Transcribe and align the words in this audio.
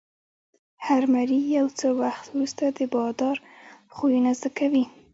هر 0.85 1.01
مریی 1.13 1.43
یو 1.57 1.67
څه 1.79 1.87
وخت 2.01 2.23
وروسته 2.29 2.63
د 2.77 2.79
بادار 2.93 3.37
خویونه 3.95 4.31
زده 4.39 4.49
کوي. 4.57 4.83